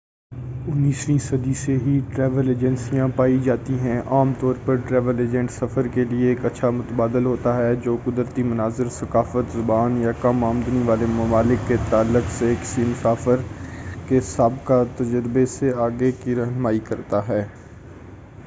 [0.67, 5.51] 19 ویں صدی سے ہی ٹریول ایجنسیاں پائی جاتی ہیں عام طور پر ٹریول ایجنٹ
[5.51, 10.43] سفر کے لیے ایک اچھا متبادل ہوتا ہے جو قدرتی مناظر ثقافت زبان یا کم
[10.43, 13.41] آمدنی والے ممالک کے تعلق سے کسی مسافر
[14.07, 17.43] کے سابقہ تجربے سے آگے کی رہنمائی کرتا ہے